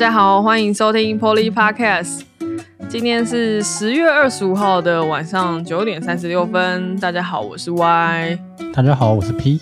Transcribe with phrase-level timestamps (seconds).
[0.00, 2.22] 大家好，欢迎收听 Poly Podcast。
[2.88, 6.98] 今天是十月二十五号的晚上九点三十六分。
[6.98, 8.38] 大家好，我是 Y。
[8.72, 9.60] 大家好，我是 P。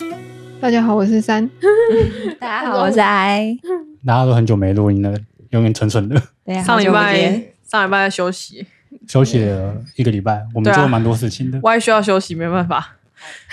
[0.61, 1.45] 大家好，我是三。
[2.39, 3.57] 大家好，我是 I。
[4.05, 5.13] 大家都很久没录音了，
[5.49, 6.15] 永远蠢蠢的。
[6.45, 8.65] 对，上礼拜上礼拜在休息
[9.09, 11.59] 休息了一个礼拜，我们做了蛮多事情的。
[11.61, 12.95] ，Y 需要休息，没办法。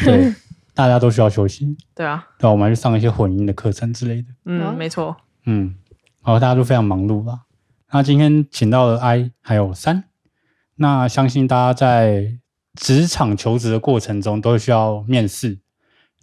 [0.04, 0.32] 对，
[0.72, 1.76] 大家都需要休息。
[1.96, 4.28] 对啊，对啊，我们还去上一些混音的课程之类的。
[4.44, 5.16] 嗯，好没错。
[5.48, 5.74] 嗯，
[6.26, 7.42] 然后大家都非常忙碌吧。
[7.92, 10.04] 那今天请到了 I 还有三，
[10.74, 12.38] 那相信大家在
[12.74, 15.60] 职场求职的过程中都会需要面试。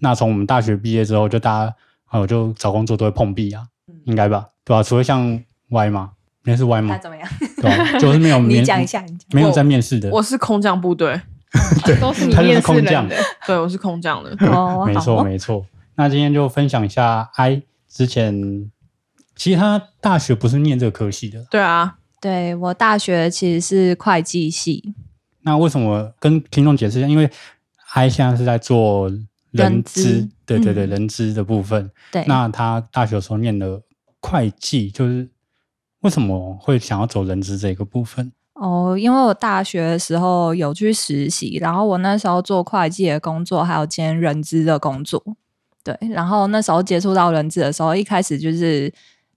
[0.02, 1.76] 那从我们大学毕业之后，就大家
[2.12, 3.64] 呃就找工作都会碰壁啊，
[4.04, 4.50] 应该吧？
[4.66, 6.12] 对吧、除了像 Y 嘛，
[6.44, 7.26] 面试 Y 嘛，他怎么样？
[7.56, 9.20] 对吧、就是没有 你面，讲一下，你讲。
[9.32, 10.10] 没有在面试的。
[10.10, 11.22] 我是空降部队，
[11.86, 13.16] 对，都是你他是面试空降的。
[13.48, 14.32] 对我是空降的。
[14.52, 15.66] 哦没错好没错。
[15.96, 18.70] 那今天就分享一下 I 之前，
[19.36, 24.94] 其实他大学不是念这个科系的，对啊，对我大学其实是会计系，
[25.42, 27.08] 那为什么跟听众解释一下？
[27.08, 27.30] 因为
[27.94, 31.92] I 现在是在做人人资资，对对对，嗯人资的部分。
[32.12, 33.82] 对，那他大学的时候念的
[34.22, 35.30] 会计，就是
[36.02, 38.32] 为什么会想要走人资这个部分？
[38.54, 45.22] 哦，因为我大学的时候有去实习，然后我那时候做会计的工作，还有兼人资的工作。
[45.84, 48.92] 对，然后那时候接触到人资的时候，一开始就是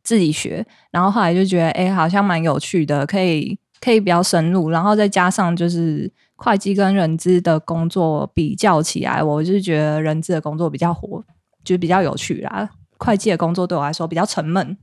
[0.06, 11.24] 自己学，然后后来就觉得，哎，好像蛮有趣的，可以可以比较深入，然后再加上就是会计跟人资的工作比较起来，我就觉得人资的工作比较活，
[11.64, 12.70] 就比较有趣啦。
[12.98, 14.78] 会计的工作对我来说比较沉闷，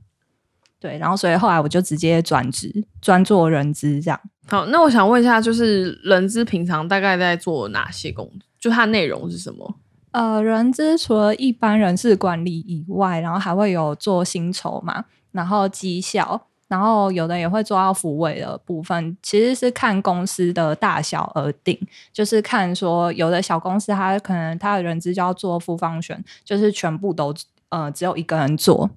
[0.78, 4.20] 对，然后所以后来我就直接转职，专做人资这样。
[4.46, 8.40] 好，那我想问一下，就是人资平常大概在做哪些工作？
[8.60, 9.80] 就它内容是什么？
[10.14, 21.76] 呃，人资除了一般人事管理以外，然后还会有做薪酬嘛，然后绩效，然后有的也会做到服委的部分，其实是看公司的大小而定，
[22.12, 27.34] 就是看说有的小公司它可能它的人资就要做副方选，就是全部都
[27.70, 28.88] 呃只有一个人做。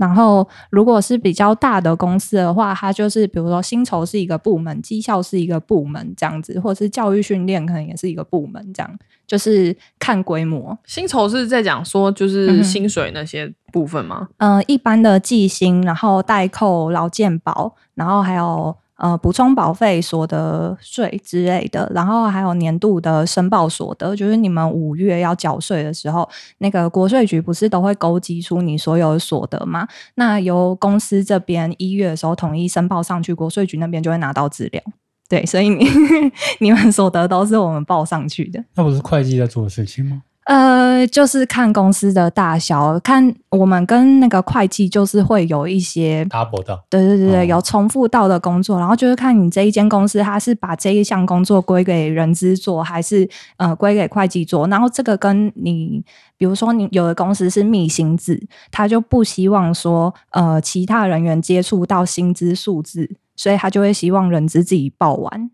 [0.00, 10.76] 然后，如果是比较大的公司的话，它就是比如说薪酬是一个部门，绩效是一个部门这样子，或者是教育训练可能也是一个部门这样，就是看规模。
[10.86, 14.30] 薪酬是在讲说就是薪水那些部分吗？
[14.38, 26.28] 呃，一般的计薪，然后代扣劳健保，然后还有呃补充保费、所得税之类的，然后还有年度的申报所得，就是你们五月要缴税的时候，
[26.58, 29.88] 那个国税局不是都会勾稽出你所有所得吗？
[30.14, 34.82] 那由公司这边一月的时候统一申报上去，国税局那边就会拿到资料。
[35.28, 35.86] 对，所以你
[36.58, 38.64] 你们所得都是我们报上去的。
[38.74, 40.22] 那不是会计在做的事情吗？
[40.50, 47.44] 呃，就是看公司的大小，看我们跟那个会计就是会有一些，double 到对对对对，哦。
[47.44, 53.28] 有重复到的工作，然后就是看你这一间公司，它是把这一项工作归给人资做，还是
[53.58, 56.02] 呃归给会计做，然后这个跟你，
[56.36, 65.48] 比如说你有的公司是密薪制，他就不希望说呃其他人员接触到薪资数字，所以他就会希望人资自己报完。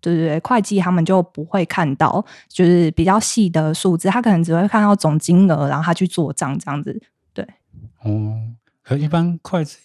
[0.00, 7.00] 对对对，会计他们就不会看到，就是比较细的数字，他可能只会看到总金额，然后他去做账这样子。
[7.32, 7.46] 对
[8.04, 8.34] 哦。
[8.82, 9.76] 可一般会计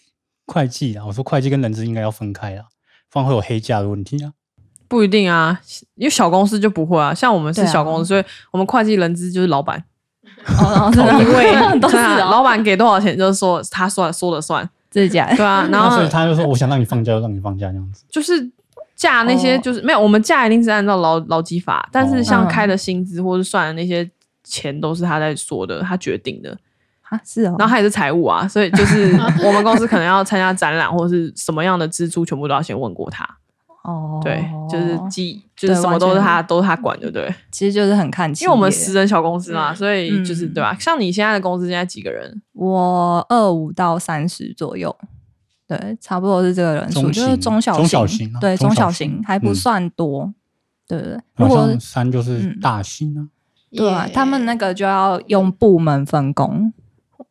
[0.45, 2.65] 会计啊，我说会计跟人资应该要分开啊，
[3.11, 4.31] 不然会有黑价的问题啊。
[4.87, 5.59] 不一定啊，
[5.95, 7.13] 因为小公司就不会啊。
[7.13, 9.83] 像我们是小公司，所以我们会计人资就是老板，
[10.45, 15.63] 哦，真的一位 都是对啊哦，老板给多少钱就是说他算说了算，自己对啊。
[15.67, 18.05] 然那后所以他就说，我想让你放假就让你放假这样子。
[18.09, 18.49] 就是
[19.03, 24.09] 假那些哦就是、没有，我们假一定是按照劳劳基法，但是像嗯开的薪资或是算的那些
[24.43, 26.57] 钱都是他在说的，他决定的。
[27.09, 29.11] 啊，是哦，然后他也是财务啊， 所以就是
[29.45, 33.27] 我们公司可能要参加展览或者是什么样的支出，全部都要先问过他。
[33.83, 34.41] 哦，对，
[34.71, 37.33] 就是基就是什么都是他都是他管，对不对？
[37.51, 40.73] 其实就是很看因为我们十人小公司嘛，嗯所以就是嗯对吧？
[40.79, 42.41] 像你现在的公司现在几个人？
[42.53, 44.95] 我二五到三十左右，
[45.77, 50.33] 对，差不多是这个人数，就是中小中小型啊对，中小型型还不嗯算多，
[50.87, 51.17] 对不对。
[51.37, 53.27] 如果像三就是嗯大型啊，
[53.75, 56.71] 对啊，他们那个个就要用部门分工，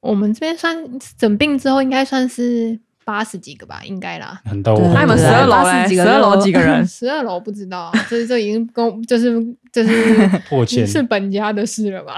[0.00, 0.76] 我们这边算
[1.16, 4.40] 整病之后应该算是八十几个吧，应该啦。
[4.44, 4.76] 很多。
[4.76, 5.82] 对那你们十二楼嘞？
[5.82, 6.84] 十几个十二楼几个人？
[6.86, 9.40] 十二楼不知道，这这已经跟就是
[9.72, 12.14] 就是 破千是本家的事了吧？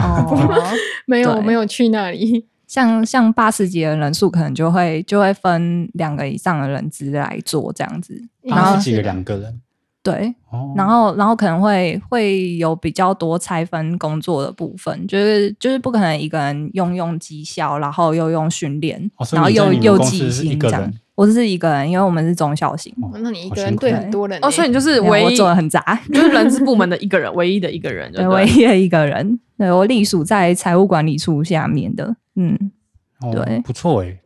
[0.00, 0.36] 哦，
[1.06, 2.46] 没有对没有去那里。
[2.72, 9.60] 像像八十级的人数，可能就会就会分两个以上的人资来做这样子，然后八十几个两个人，
[10.02, 20.90] 对，哦，然后然后可能会会有比较多拆分工作的部分，就是就是不可能一个人用用绩效，然后又用训练，哦然后又又记薪这样。
[21.14, 25.80] 我是一个人，因为我们是中小型，哦那你一个人对很多人欸哦，所以你就是唯一做的很杂，
[26.12, 32.72] 就是人事部门的一个人，唯一的一个人就对，唯一的一个人，对我隶属在财务管理处下面的，嗯
[33.20, 34.18] 哦对不错哎，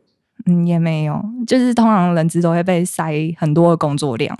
[0.45, 4.35] 嗯，也没有，就是通常人资都会被塞很多的工作量，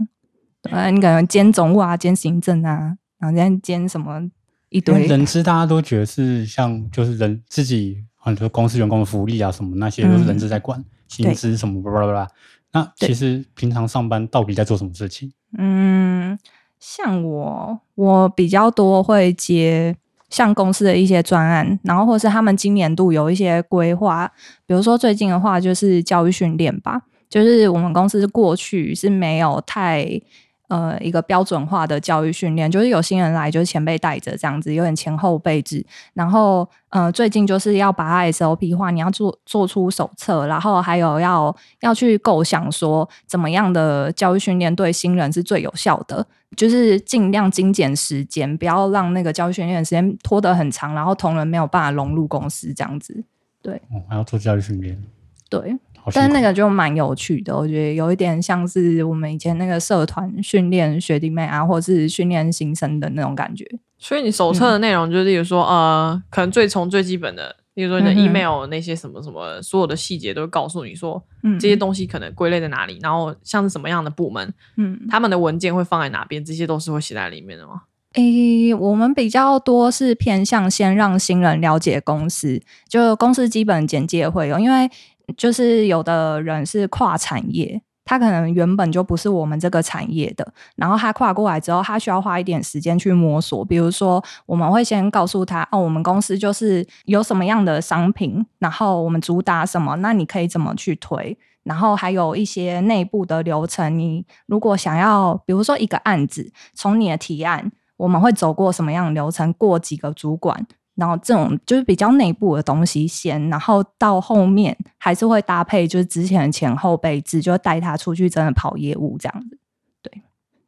[0.61, 4.21] 对，你可能兼总务啊，兼行政啊，然后兼兼什么
[4.69, 7.97] 一堆，人资大家都觉得是像就是人自己
[8.27, 12.27] 很多公司员工的福利啊什么那些都是人资在管，薪资什么巴拉巴拉。
[12.73, 15.31] 那其实平常上班到底在做什么事情？
[15.57, 16.37] 嗯，
[16.77, 19.95] 像我，我比较多会接
[20.29, 24.29] 像公司的一些专案，然后或是他们今年度有一些规划，
[24.65, 30.21] 比如说最近的话就是教育训练吧，就是我们公司过去是没有太。
[30.67, 35.85] 呃，一个标准化的教育训练，就是有新人来，就是前辈带着这样子，有点前后辈制。
[36.13, 46.25] 然后，呃，最近就是要把它 SOP 化，你要做做出手册，然后还有要要去构想说怎么样的教育训练对新人是最有效的，
[46.57, 53.23] 就是尽量精简时间，不要让那个教育训练的时间拖得很长，然后同仁没有办法融入公司这样子。
[53.61, 55.01] 对哦，还要做教育训练，
[55.49, 55.75] 对，
[56.13, 63.65] 但是那个就蛮有趣的，我觉得有一点像是我们以前那个社团训练学弟妹啊，或是训练新生的那种感觉。
[63.97, 77.81] 所以你手册的内容就是，例如说，呃，可能最从最基本的，例如说你的 email 那些什么什么，所有的细节都会告诉你说，嗯，这些东西可能归类在哪里，然后像是什么样的部门，嗯，他们的文件会放在哪边，这些都是会写在里面的吗？
[78.13, 84.89] 诶、我们比较多是偏向先让新人了解公司，就公司基本简介会有，因为
[85.35, 93.65] 就是有的人是跨产业，他可能原本就不是我们这个产业的，然后他跨过来之后，他需要花一点时间去摸索。
[93.65, 101.37] 比如说，我们会先告诉他，哦，我们公司就是有什么样的商品，然后我们主打什么，那你可以怎么去推。
[101.63, 110.65] 然后还有一些内部的流程，你如果想要，比如说一个案子，从你的提案，我们会走过什么样的流程，过几个主管，
[110.97, 119.57] 然后这种就是比较内部的东西先，然后到后面还是会搭配就是之前的前后备制，就带他出去真的跑业务这样子，
[120.01, 120.11] 对，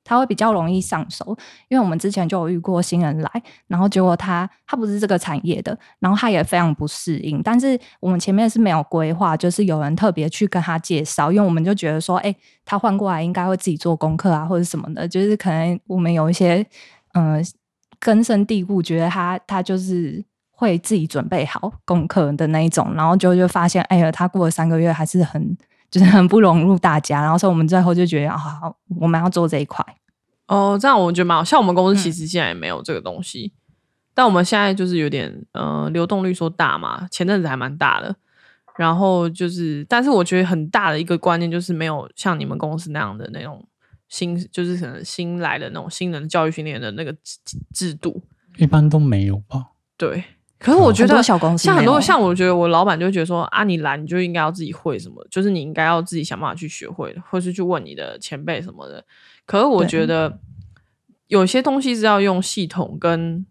[0.03, 1.35] 他会比较容易上手，
[1.67, 16.65] 因为我们之前就有遇过新人来，然后结果他他不是这个产业的，然后他也非常不适应，但是我们前面是没有规划，就是有人特别去跟他介绍，因为我们就觉得说，哎、他换过来应该会自己做功课啊，或者什么的，就是可能我们有一些
[17.13, 17.41] 呃
[17.99, 25.57] 根深蒂固，觉得他他就是会自己准备好功课的那一种，然后就就发现，哎呀，他过了三个月还是很
[25.91, 29.85] 就是很不融入大家，然后所以我们最后就觉得啊，好我们要做这一块。
[30.47, 31.43] 哦，这样我觉得蛮好。
[31.43, 33.53] 像我们公司其嗯实现在也没有这个东西，
[34.13, 38.15] 但我们现在就是有点呃流动率说大嘛，前阵子还蛮大的。
[38.75, 43.61] 然后就是，但是我觉得很大的一个观念就是没有像你们公司那样的那种
[44.09, 47.37] 新，就是可能新来的那种新人教育训练的那个制
[47.73, 48.21] 制度。
[48.57, 49.67] 一般都没有吧？
[49.95, 50.21] 对，
[50.57, 59.05] 可是我觉得小公司像很多像我觉得我老板就觉得说啊，你来你就应该要自己会什么，就是你应该要自己想办法去学会，或是去问你的前辈什么的。
[59.45, 60.39] 可是我觉得
[61.27, 63.45] 有些东西是要用系统跟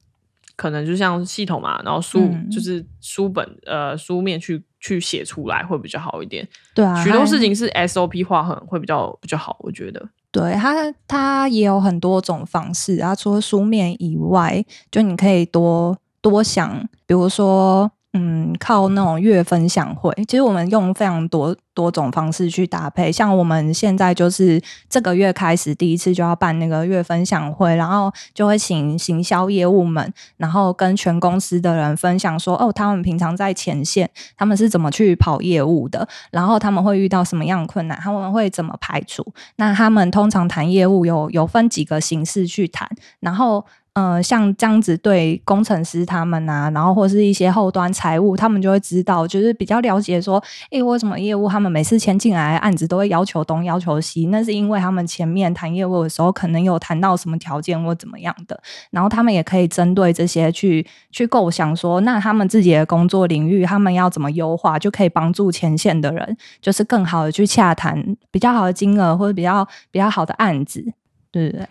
[0.57, 6.47] 可能就像系统嘛，然后书、嗯就是书本呃书面去去写出来会比较好一点。
[6.75, 10.09] 对啊，许多事情是 SOP 化很会比较比较好，我觉得。
[10.33, 13.15] 对它，它也有很多种方式啊。
[13.15, 20.13] 除了书面以外，就你可以多多想，比如说，嗯，靠那种月分享会。
[20.27, 23.13] 其实我们用非常多多种方式去搭配。
[23.13, 39.23] 像我们现在就是这个月开始第一次就要办那个月分享会，然后就会请行销业务们，然后跟全公司的人分享说，哦，他们平常在前线，他们是怎么去跑业务的，然后他们会遇到什么样困难，他们会怎么排除。
[39.57, 42.89] 那他们通常谈业务有有分几个形式去谈，
[43.21, 43.65] 然后
[43.99, 50.41] 呃，像这样子对工程师他们啊，然后或是一些后端财务，他们就会知道，就是比较了解说，
[50.71, 54.27] 诶，为什么业务他们每次签进来案子都会要求东要求西？
[54.27, 58.63] 那是因为他们前面谈业务的时候，可能有谈到什么条件或怎么样的，
[58.93, 70.85] 然后他们也可以针对这些去去构想说，那他们自己的工作领域，他们要怎么优化，就可以帮助前线的人，就是更好的去洽谈比较好的金额或者比较比较好的案子，
[71.33, 71.67] 对不对？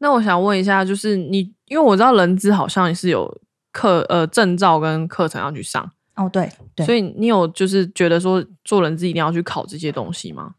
[0.00, 3.40] 那我想问一下，就是你，因为我知道人资好像是有
[3.72, 10.54] 课呃证照跟课程要去上，哦，对对，所以你有就是觉得说做人资一定要去考这些东西吗？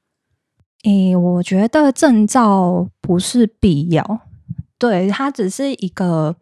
[0.83, 4.19] 诶，我觉得证照不是必要，
[4.77, 6.35] 对，它只是一个，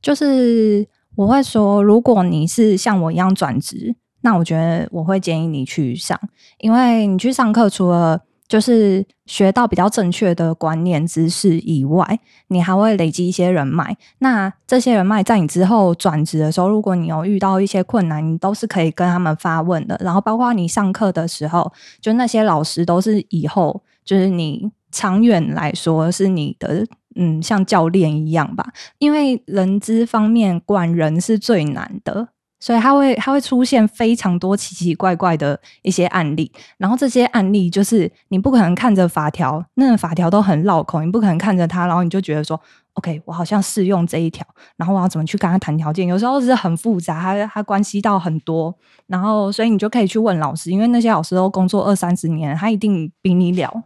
[0.00, 6.18] 就是我会说，如果你是像我一样转职，那我觉得我会建议你去上，
[6.58, 13.96] 因为你去上课除了就是学到比较正确的观念知识以外，你还会累积一些人脉。
[14.18, 19.98] 那这些人脉在你之后转职的时候，如果你有遇到一些困难，你都是可以跟他们发问的。
[20.04, 26.86] 然后包括你上课的时候，就那些老师都是以后就是你长远来说是你的。
[27.14, 28.66] 嗯，像教练一样吧，
[28.98, 32.28] 因为人资方面管人是最难的，
[32.62, 42.58] 所以他会他会出现非常多奇奇怪怪的一些案例，然后这些案例就是你不可能看着法条，那个法条都很绕口，你不可能看着它，然后你就觉得说
[42.92, 46.06] ，OK，我好像适用这一条，然后我要怎么去跟他谈条件？
[46.06, 48.72] 有时候是很复杂，它它关系到很多，
[49.08, 53.82] 然后所以你就可以去问老师，因为那些老师都工作二三十年，他一定比你了。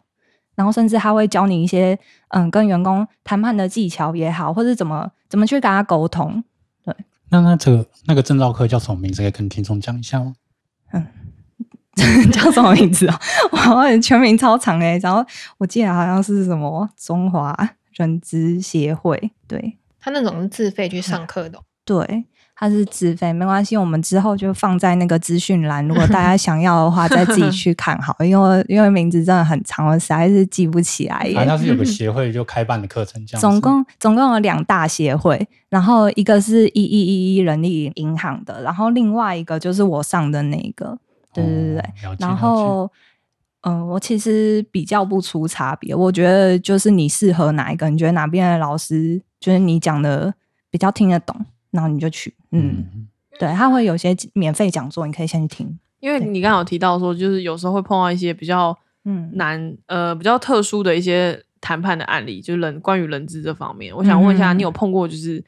[0.55, 6.45] 然后甚至他会教你一些，嗯，跟员工谈判的技巧也好，或者怎么怎么去跟他沟通。
[7.31, 9.23] 对，那那这个那个证照课叫什么名字？
[9.23, 10.35] 可以跟听众讲一下吗？
[10.93, 11.07] 嗯，
[12.33, 13.21] 叫什么名字啊？
[13.53, 15.25] 我全名超长哎，然后
[15.59, 17.55] 我记得好像是什么中华
[17.93, 19.31] 人资协会。
[19.49, 21.61] 对，他那种是自费去上课的。
[21.85, 22.27] 对。
[22.59, 25.87] 它是自费，没关系，我们之后就放在那个资讯栏。
[25.87, 31.31] 如果大家 想要的话，再自己去看好，因为因为名字真的很长，我实在是记不起来。
[31.35, 33.41] 好像是有个 协会就开办的课程，这样。
[33.43, 40.97] 总共总共有两大协会，然后一个是一一一一人力银行的，然后另外一个就是我上的那个，
[41.35, 41.85] 对对对。
[42.19, 42.91] 然后，
[43.65, 50.33] 嗯，我其实比较不出差别，我觉得就是你适合哪一个，你觉得哪边的老师就是你讲的
[50.71, 51.37] 比较听得懂。
[51.77, 53.07] 然后你就去，嗯，
[53.39, 55.79] 对，他会有些免费讲座，你可以先去听。
[56.01, 65.43] 因为你刚刚有提到说，就是有时候会碰到一些比较嗯难呃比较特殊的一些谈判的案例，就是人关于人资这方面，我想问一下，你有碰过就是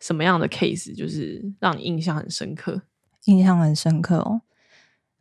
[0.00, 2.82] 什么样的 case，就是让你印象很深刻？
[3.26, 4.40] 印象很深刻哦。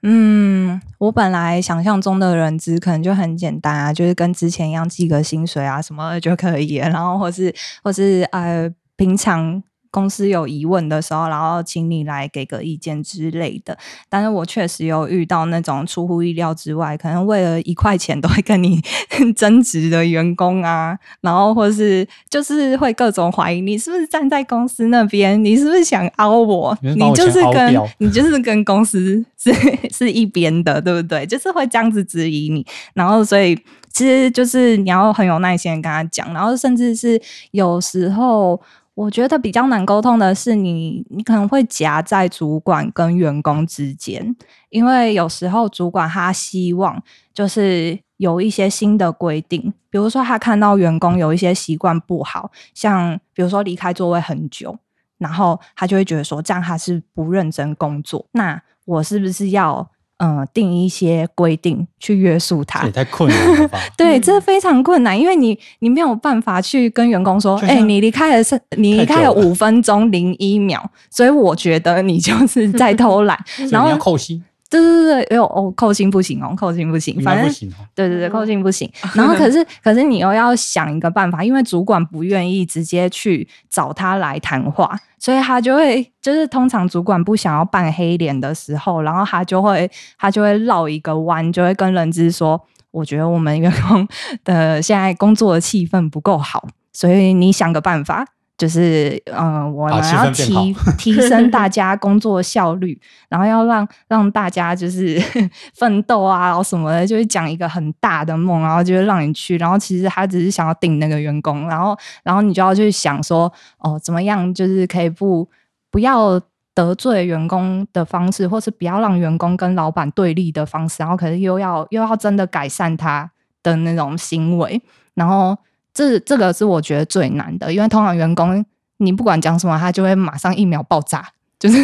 [0.03, 7.53] 嗯，我本来想象中的人资可能就很简单啊，就是跟之前一样记个薪水啊什么就可以，然后或是
[7.83, 9.63] 或是呃平常。
[9.91, 13.77] 公司有疑问的时候，然后请你来给个意见之类的。
[14.09, 18.81] 但是我确实有遇到那种出乎意料之外，可能为了一块钱都会跟你
[19.35, 26.77] 争执的员工啊，然后或是就是会各种怀疑你是不是站在公司那边，你是不是想凹我？
[26.81, 29.53] 你就是跟你就是跟公司是
[29.91, 31.25] 是一边的，对不对？
[31.25, 33.53] 就是会这样子质疑你，然后所以
[33.91, 37.21] 其实就是你要很有耐心跟他讲，然后甚至是
[37.51, 38.61] 有时候。
[39.01, 44.35] 我觉得比较难沟通的是，你你可能会夹在主管跟员工之间，
[44.69, 47.01] 因为有时候主管他希望
[47.33, 54.77] 就是有一些新的规定，比如说他看到员工有一些习惯不好，像比如说离开座位很久，
[55.17, 59.89] 然后他就会觉得说这样他是不认真工作，那我是不是要？
[60.23, 63.79] 嗯，定一些规定去约束他，也太困难了吧？
[63.97, 73.35] 对，这非常困难，因为你你没有办法去跟员工说，哎，你离开了是，你离开了五分钟零一秒，所以我觉得你就是在偷懒，
[73.71, 74.43] 然后要扣薪。
[74.71, 77.53] 对对对对，有哦，扣薪不行哦，扣薪不行，反正
[77.93, 78.89] 对对对，扣薪不行。
[79.13, 92.59] 然后可是可是你又要想一个办法，因为主管不愿意直接去找他来谈话，所以他就会就是通常主管不想要扮黑脸的时候，然后他就会他就会绕一个弯，就会跟人资说，
[92.91, 94.07] 我觉得我们员工
[94.45, 98.25] 的现在工作的气氛不够好，所以你想个办法。
[98.61, 102.95] 就是，嗯，我们要提提升大 家工作效率，
[103.27, 105.19] 然后要让让大家就是
[105.73, 115.49] 奋斗啊，然后什么的，就是讲一个很大的梦，然后就是让你去，然后其实他只是想要顶那个员工，然后然后你就要去想说，哦，怎么样就是可以不
[115.89, 116.39] 不要
[116.75, 123.31] 得罪员工的方式，或是不要让员工跟老板对立的方式，然后可是又要又要真的改善他
[123.63, 124.79] 的那种行为，
[125.15, 125.57] 然后。
[125.93, 128.63] 这这个是我觉得最难的，因为通常员工
[128.97, 131.27] 你不管讲什么，他就会马上一秒爆炸，
[131.59, 131.77] 就是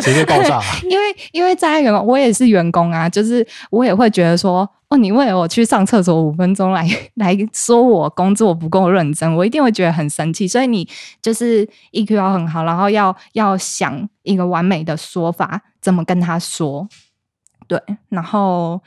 [0.00, 0.60] 直接爆炸。
[0.88, 10.48] 因为因为在员工，我也是员工啊，就是我也会觉得说，哦，你为了我去上厕所五分钟来 来说我工作不够认真，我一定会觉得很生气。
[10.48, 10.88] 所以你
[11.20, 16.88] 就是 EQ 要很好，然后要要想一个完美的说法，怎么跟他说。
[17.66, 18.80] 对，然后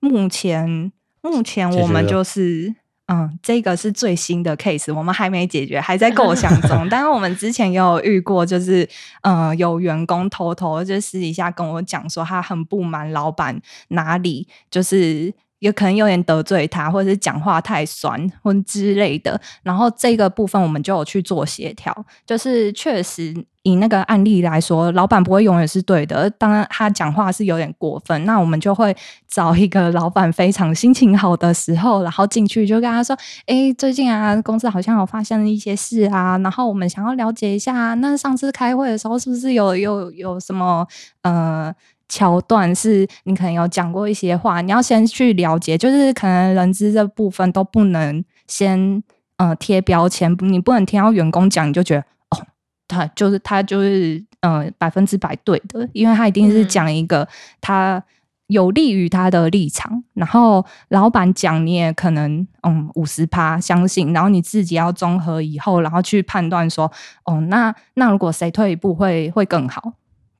[0.00, 2.74] 目前目前我们就是。
[3.06, 6.86] 嗯，这个是最新的 case，我们还没解决，还在构想中。
[6.88, 8.88] 但是我们之前也有遇过，就是
[9.20, 19.40] 嗯，有员工偷偷就私底下跟我讲说，他很不满老板哪里就是也可能有点得罪他，或者是讲话太酸或之类的。
[19.62, 21.94] 然后这个部分我们就有去做协调，
[22.26, 26.28] 就是确实以那个案例来说，老板不会永远是对的。
[26.30, 28.94] 当然他讲话是有点过分，那我们就会
[29.26, 40.86] 找一个老板非常心情好的时候，然后进去就跟他说：“哎，最近啊，公司好像有发生一些事啊，然后我们想要了解一下，那上次开会的时候是不是有有有什么
[41.22, 41.74] 呃？”
[42.08, 49.02] 桥段是你可能有讲过一些话，你要先去了解，就是可能人资这部分都不能先
[49.38, 52.46] 呃贴标签，你不能听到员工讲你就觉得哦，
[52.86, 57.26] 他就是他就是呃百分之百对的，因为他一定是讲一个
[57.60, 58.02] 他
[58.48, 66.92] 有利于他的立场，然后老板讲你也可能嗯五十趴相信，然后你自己要综合以后，然后去判断说
[67.24, 69.94] 哦那那如果谁退一步会会更好。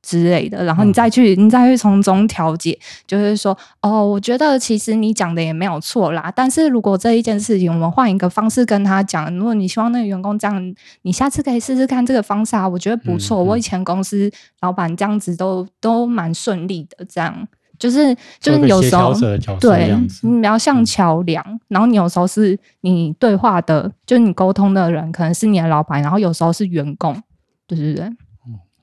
[0.05, 6.31] 之类的，然后你再去，你再去从中调解，就是说，哦，我觉得其实你讲的也没有错啦。
[6.35, 13.43] 但是如果这一件事情，我们换一个方式跟他讲，如果你希望那个员工这样，你下次可以试试看这个方式啊，我觉得不错。
[13.43, 14.31] 我以前公司
[14.61, 17.35] 老板这样子都都蛮顺利的，这样
[17.79, 19.11] 就是就是有时候
[19.59, 27.19] 对，你要像桥梁，然后你有时候是你对话的，就是你沟通的人可能是你的老板，然后有时候是员工，
[27.67, 28.09] 对对对？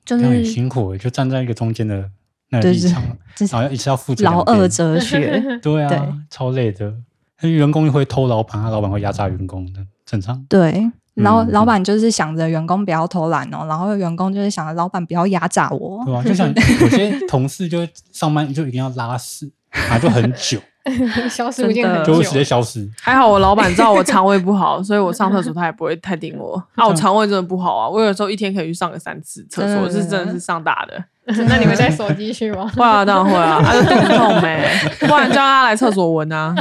[0.05, 2.09] 就是很辛苦，就站在一个中间的
[2.49, 3.01] 那个立场，
[3.51, 6.93] 然后一直要负责老二哲学， 对啊，超累的。
[7.41, 10.45] 员工会偷老板，他老板会压榨员工的，正常。
[10.47, 16.23] 对，然后老板就是想着员工不要偷懒哦，然后员工就是想着老板不要压榨我，对吧？
[16.23, 16.47] 就像
[16.79, 19.51] 有些同事就上班就一定要拉屎，
[19.89, 20.57] 啊，就很久。
[21.29, 22.89] 消失不见，就会直接消失。
[23.01, 26.61] 还好我老板知道我肠胃不好，所以我上厕所他也不会太盯我。
[26.75, 31.01] 啊，我肠胃真的不好啊，我有时候一天可以去上个三次厕所，是真的是上大的。
[31.47, 32.69] 那你们带手机去吗？
[32.75, 36.53] 会啊，当然会啊，他就肚子痛呗，不然叫他来厕所闻啊。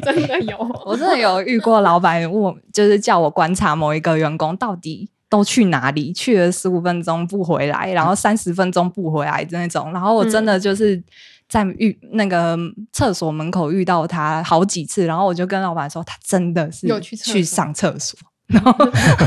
[0.00, 0.56] 真的有，
[0.86, 11.02] 我真的有遇过老板问我，就是叫我观察某一个员工到底都去哪里，去了十五分钟不回来，然后三十分钟不回来的那种，然后我真的就是。
[11.48, 12.58] 在遇那个
[12.92, 18.18] 厕所门口遇到他好几次，然后我就跟老板说，他真的是去上厕所。
[18.48, 18.72] 然后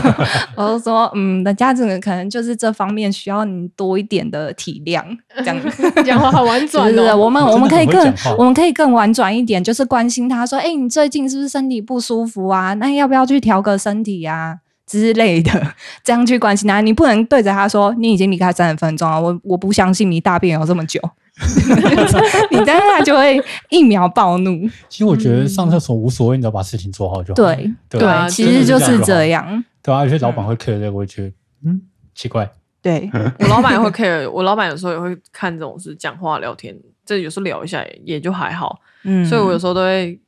[0.57, 5.05] 我就说，嗯，人家这个可能就是这方面需要你多一点的体谅，
[5.35, 5.55] 这样
[6.03, 6.91] 讲话好婉转。
[6.91, 12.73] 是我们我们可以更我们可以更婉转一点，就是关心他说，哎，你最近是不是身体不舒服啊？
[12.73, 14.57] 那要不要去调个身体啊
[14.87, 15.75] 之类的？
[16.03, 20.99] 这样去关心他，你不能对着他说，你已经离开三十分钟了，我我不相信你大便有这么久。
[22.51, 24.67] 你当下就会一秒暴怒。
[24.87, 27.35] 其实我觉得上厕所无所谓，你只要把事情做好就好。
[27.35, 29.63] 对对，其实就是这样。
[29.81, 31.33] 对啊，有些老板会 care 这个，我觉得
[31.65, 31.81] 嗯
[32.13, 32.49] 奇怪。
[32.81, 36.75] 对 我老板也会 care，我老板有时候也会看这种事，讲话聊天，
[37.05, 38.79] 这有时候聊一下也就还好。
[39.03, 40.19] 嗯，所以我有时候都会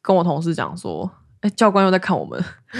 [0.00, 2.42] 跟我同事讲说：“哎，教官又在看我们。”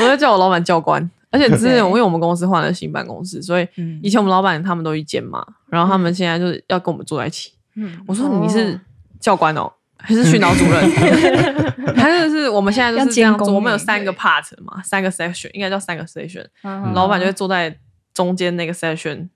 [0.00, 1.10] 我在叫我老板教官。
[1.30, 3.68] 而且之前因为我们公司换了新办公室，所以
[4.02, 7.52] 以前我们老板他们都一间嘛，然后他们现在就是要跟我们坐在一起。
[7.76, 8.78] 嗯我说你是
[9.20, 10.90] 教官哦，还是训导主任？
[11.96, 13.52] 还是是我们现在就是这样做？
[13.52, 16.44] 我们有三个 part 嘛，三个 section，应该叫三个 section。
[16.94, 17.76] 老板就会坐在
[18.12, 19.28] 中间那个 section，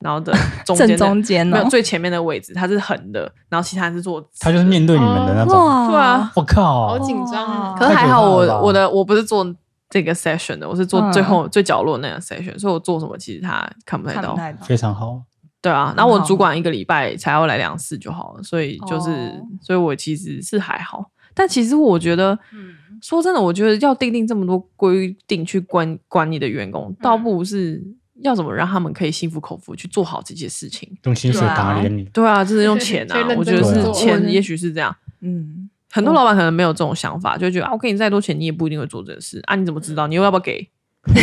[0.00, 0.32] 然后的
[0.64, 4.24] 中间中间没有最前面的位置，他是横的，然后其他人是坐。
[4.40, 5.88] 他就是面对你们的那种。
[5.88, 7.74] 对啊，我靠，好紧张啊。
[7.78, 9.46] 可是还好，我我的我不是做。
[9.92, 15.20] 这个 session 的，我是做最后最角落那个 session，所以我做什么其实他看不太到，非常好。
[15.62, 21.10] 对啊，然后我主管一个礼拜才要来两次就好了，所以就是，所以我其实是还好。
[21.34, 22.38] 但其实我觉得，
[23.02, 27.82] 说真的，我觉得要定定这么多规定去管管你的员工，倒不如是
[28.22, 32.04] 要怎么让他们可以心服口服去做好这些事情，用薪水打脸你。
[32.04, 34.94] 对啊，就是用钱啊， 我觉得是钱，也许是这样。
[35.20, 35.68] 嗯。
[35.92, 39.56] 很多老板可能没有这种想法，就觉得啊，我给你再多钱，你也不一定会做这个事啊。
[39.56, 40.06] 你怎么知道？
[40.06, 40.70] 你又要不要给？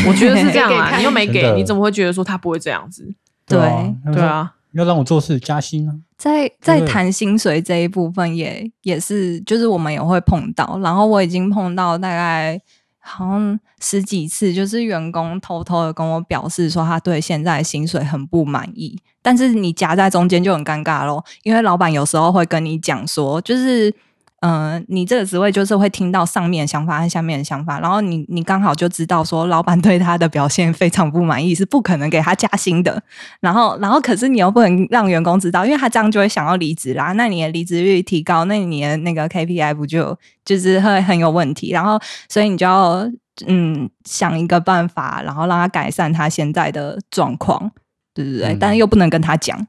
[0.06, 3.16] 我觉得是这样啊， 你又没给，你怎么会觉得说他不会这样子？
[3.48, 5.96] 对对啊，要让我做事加薪啊？
[6.18, 10.80] 在在谈薪水这一部分，也也是，就是我们也会碰到。
[10.84, 12.60] 然后我已经碰到大概
[13.00, 19.00] 好像十几次，就是员工偷偷的跟我表示说，他对现在薪水很不满意。
[19.22, 23.94] 但是你夹在中间就很尴尬咯，因为老板有时候会跟你讲说，就是。
[24.42, 33.02] 嗯，你这个职位就是会听到上面的想法和下面的想法，然后你你刚好就知道说老板对他的表现非常不满意，是不可能给他加薪的。
[33.40, 37.14] 然后，然后可是你又不能让员工知道，因为他这样就会想要离职啦。
[37.14, 41.72] 那你的离职率提高，那你的那个 KPI 不就就是会很有问题？
[41.72, 43.10] 然后，所以你就要
[43.48, 47.72] 嗯想一个办法，然后让他改善他现在的状况，
[48.14, 48.56] 对不对？
[48.60, 49.66] 但是又不能跟他讲。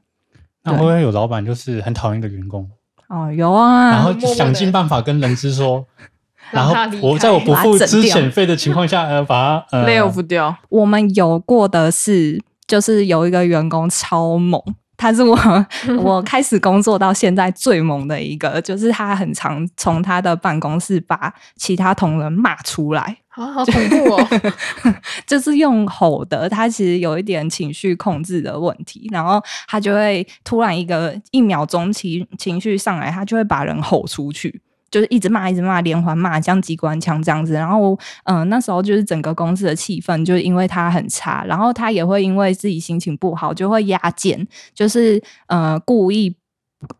[0.63, 2.69] 那会不会有老板就是很讨厌的员工？
[3.09, 5.85] 哦，有啊，然后想尽办法跟人资说，
[6.51, 14.61] 然后我在我不付资遣费的情况下，呃，把它呃 lay off 掉，我们有过的是，就是有一个员工超猛，
[14.99, 15.37] 他是我
[16.03, 24.27] 我开始工作到现在最猛的一个， 就是他很常从他的办公室把其他同仁骂出来，好好恐怖哦！
[25.25, 34.61] 就是用吼的，他其实有一点情绪控制的问题，然后他就会突然一个一秒钟情情绪上来，他就会把人吼出去。
[34.91, 37.53] 就是一直骂，一直骂，连环骂，像机关枪这样子。
[37.53, 46.35] 然后，嗯、那时候就是整个公司的气氛，就是因为他很差，然后他也会因为自己心情不好，就会压减，就是呃故意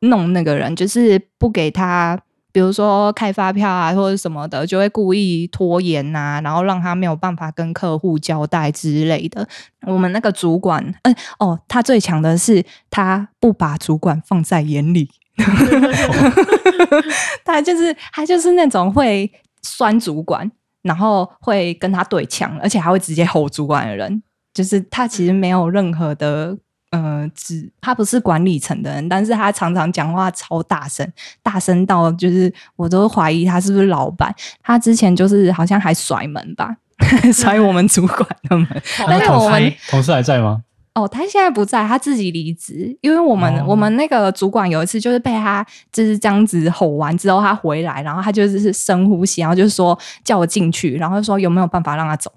[0.02, 2.19] 弄那个人，就是不给他，
[2.52, 9.47] 比如说开发票啊或者什么的，就会故意拖延呐、然后让他没有办法跟客户交代之类的。
[9.88, 15.10] 我们那个主管，嗯、哦，他最强的是他不把主管放在眼里。
[17.45, 20.49] 他就是他就是那种会酸主管，
[20.82, 24.21] 然后会跟他对枪，而且还会直接吼主管的人。
[24.54, 26.58] 就是他其实没有任何的
[26.91, 31.08] 呃，只他不是管理层的人，但是他常常讲话超大声，
[31.43, 34.34] 大声到就是我都怀疑他是不是老板。
[34.63, 36.75] 他之前就是好像还甩门吧，
[37.32, 38.67] 甩我们主管的门。
[38.97, 40.63] 但是同我们同事还在吗？
[41.04, 52.32] 哦，他现在不在，他自己离职，因为我们、哦我们那个主管有一次就是被他就是这样子吼完之后，他回来，然后他就是深呼吸，然后就是说叫我进去，然后说有没有办法让他走。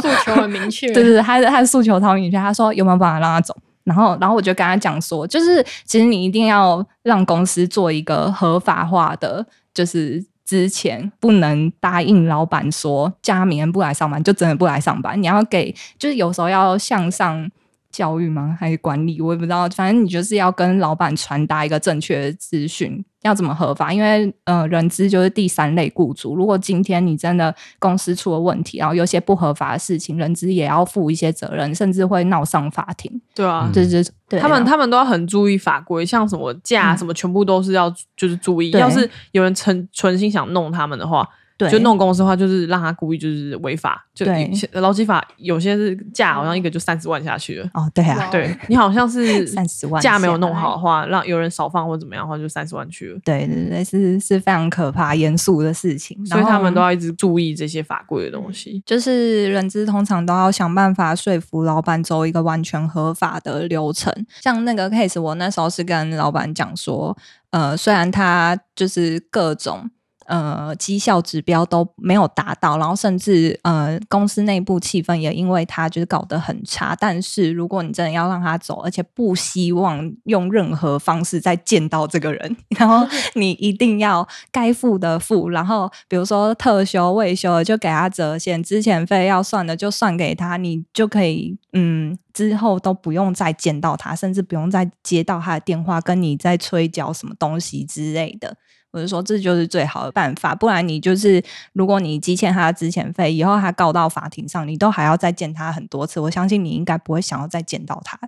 [0.00, 3.56] 诉求很明确， 对对对，他的他的诉求超明确，他说有没有办法让他走。
[3.84, 15.20] 然后，然后我就跟他讲说，就是其实你一定要让公司做一个合法化的，就是之前不能答应老板说加明不来上班，就真的不来上班。
[15.20, 17.50] 你要给，就是有时候要向上
[17.96, 18.54] 教育吗？
[18.60, 19.22] 还是管理？
[19.22, 19.66] 我也不知道。
[19.70, 23.90] 反正你就是要跟老板传达一个正确的资讯，要怎么合法？
[23.90, 26.36] 因为呃，人资就是第三类雇主。
[26.36, 33.10] 如果今天你真的公司出了问题，然后有些不合法的事情，人资也要负一些责任，甚至会闹上法庭。
[33.34, 38.70] 对啊，嗯对对对，他们他们都要很注意法规，像什么假嗯什么，全部都是要就是注意。
[38.72, 41.26] 要是有人存存心想弄他们的话，
[41.58, 44.02] 对就弄公司的话，就是让他故意就是违法。
[44.14, 47.68] 就对有些劳基法有些是假，好像一个就三十万下去了。
[47.74, 53.20] 哦，对啊哇，对你好像是 三十万假没有弄好的话，让有人少放或怎么样的话，就三十万去了。
[53.22, 56.86] 对对对，是是非常可怕、严肃的事情，所以他们都要。
[56.86, 58.80] 要一直注意这些法规的东西。
[58.86, 64.12] 就是人资通常都要想办法说服老板走一个完全合法的流程。
[64.40, 67.16] 像那个 case，我那时候是跟老板讲说，
[67.50, 69.90] 呃，虽然他就是各种。
[70.26, 76.96] 呃，绩效指标都没有达到，然后甚至呃，公司内部气氛也因为他就是搞得很差。
[76.98, 98.56] 但是如果你真的要让他走，而且不希望用任何方式再见到这个人， 然后 你一定要该付的付，然后比如说特休、未休的就给他折现，之前费要算的就算给他，你就可以嗯，之后都不用再见到他，甚至不用再接到他的电话，跟你在催缴什么东西之类的。
[98.96, 101.42] 我就说这就是最好的办法，不然你就是
[101.74, 108.18] 如果你积欠他的之前费，以后他告到法庭上，你都还要再见他很多次，我相信你应该不会想要再见到他。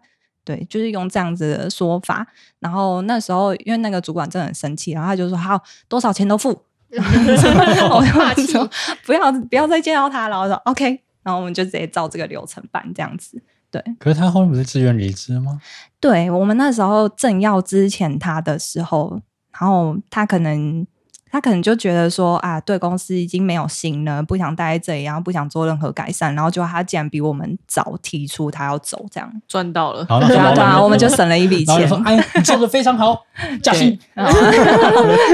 [0.45, 2.27] 对，就是用这样子的说法。
[2.59, 6.51] 然后那时候因为那个主管真的很生气，然后他就说好多少钱都付，
[6.93, 8.71] 我 霸气就说
[9.07, 10.39] 不要不要再见到他了。
[10.39, 13.43] 我说 OK，然后我们就直接照这个流程办这样子。
[13.71, 15.61] 对，可是他后面不是自愿离职吗？
[16.01, 19.21] 对我们那时候正要支遣他的时候，
[19.61, 20.87] 然后他可能
[21.31, 29.31] 他可能就觉得说啊，对公司已经没有心了，不想待在这里，然后不想做任何改善，然后就他竟然比我们早提出他要走，这样。
[29.47, 31.67] 赚到了，然后那对啊，对啊，时候老板我们就省了一笔钱。
[31.67, 31.89] 然后就。
[31.89, 33.21] 说：“哎，你做的非常好，
[33.63, 33.99] 加薪。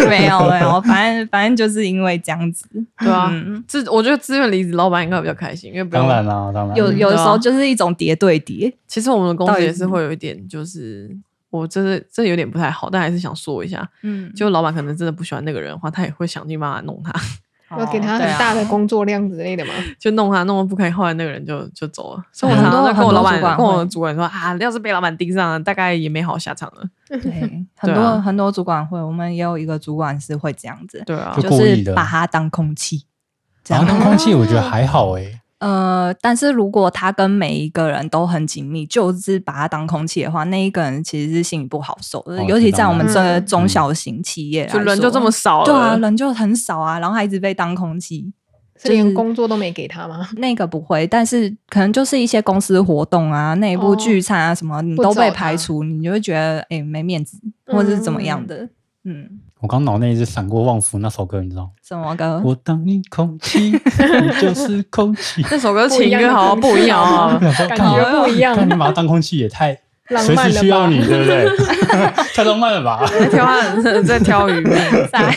[0.08, 2.66] 没有没有，反正反正就是因为这样子，
[2.98, 3.62] 对啊嗯。
[3.68, 11.16] 自我觉得自愿离职，老板应该比较开心，因为”不用当然啦，当然有有的时候就是一种叠对叠，其实我们的公司也是是会有一点，就是
[11.58, 17.12] 我真的这有点不太好，但还是想说一下，嗯，就老板可能真的不喜欢那个人的话，他也会想尽办法弄他，
[17.78, 19.72] 要给他很大的工作量之类的嘛。
[19.98, 22.24] 就弄他弄得不开心，后来那个人就就走了。
[22.32, 26.84] 所以我常常多很多在跟我老板跟我会主管说啊，要是被老板盯上了，大概也没好下场了。
[27.08, 33.06] 对，很多、很多主管会，我们也有一个主管是会这样子，对啊就，是把他当空气，
[33.62, 33.88] 这然后。
[33.88, 35.40] 当空气，我觉得还好诶。
[35.64, 48.30] 呃，但是如果他跟每一个人都很紧密，就是把他当空气的话，那一个人其实是心里不好受的，哦尤其在我们这中小型企业来说，就人就这么少了，对啊，人就很少啊，然后还一直被当空气，
[48.76, 50.28] 是连工作都没给他吗？
[50.36, 58.68] 那个不会，但是可能就是一些公司活动啊、内部哦聚餐啊什么，你都被排除，你就会觉得哎、没面子，或者是怎么样的。
[59.04, 61.70] 嗯，我刚脑内一直闪过《旺福》那首歌，你知道吗？
[61.82, 62.38] 什么歌？
[62.44, 65.42] 我当你空气， 你就是空气。
[65.50, 67.40] 那首歌情歌好像不一样啊。
[67.70, 69.72] 感觉不一样那你把它当空气也太
[70.10, 71.48] 浪随漫了吧时需要你，对不对？
[72.36, 73.06] 太浪漫了吧？
[73.08, 75.34] 在挑在挑鱼面在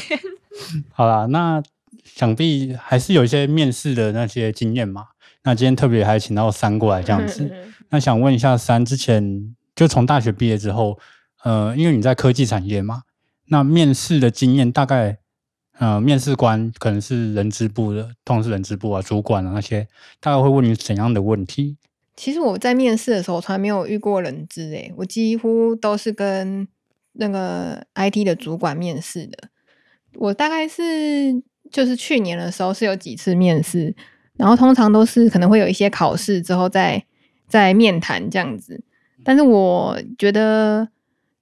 [0.92, 1.64] 好啦，那
[2.04, 5.06] 想必还是有一些面试的那些经验嘛。
[5.46, 7.44] 那今天特别还请到三过来这样子。
[7.44, 11.00] 嗯那想问一下，三之前就从大学毕业之后，
[11.46, 13.04] 呃，因为你在科技产业嘛，
[13.50, 15.18] 那面试的经验大概，
[15.80, 19.88] 呃，面试官可能是人资部的，通常是人资部啊、主管啊那些，
[20.20, 21.78] 大概会问你怎样的问题？
[22.16, 26.68] 其实我在面试的时候，从来没有遇过人资诶，我几乎都是跟
[27.14, 29.50] 那个 IT 的主管面试的。
[30.16, 33.96] 我大概是就是去年的时候是有几次面试，
[34.36, 37.06] 然后通常都是可能会有一些考试之后再
[37.48, 38.82] 再面谈这样子。
[39.24, 40.88] 但是我觉得，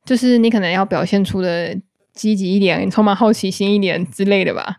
[0.04, 1.80] 就是你可能要表现出的
[2.16, 4.78] 积极一点，充满好奇心一点之类的吧。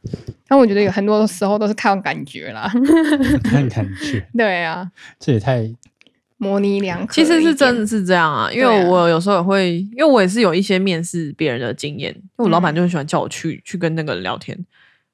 [0.49, 2.69] 但我觉得有很多时候都是看感觉啦。
[3.45, 5.71] 看感觉， 对啊，这也太
[6.39, 7.13] 模棱两可。
[7.13, 7.87] 其实是真的。
[7.87, 14.59] 是这样啊，因为我有时候也会，因为我也是有一些面试别人的经验，因为我老板就很喜欢叫我去、去跟那个人聊天，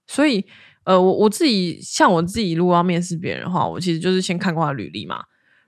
[0.07, 0.45] 所以
[0.85, 5.25] 呃，我我自己像我自己如果要面试别人的话，我其实就是先看过他履历嘛，